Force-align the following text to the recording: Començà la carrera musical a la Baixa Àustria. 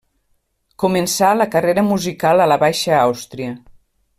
Començà 0.83 1.29
la 1.35 1.47
carrera 1.55 1.83
musical 1.91 2.41
a 2.47 2.51
la 2.53 2.59
Baixa 2.67 2.99
Àustria. 3.05 3.53